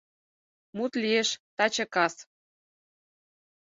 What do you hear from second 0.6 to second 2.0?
Мут лиеш таче